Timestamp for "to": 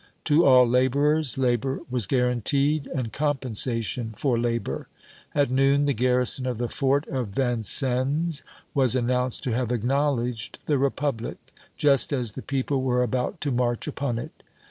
0.23-0.45, 9.43-9.51, 13.41-13.51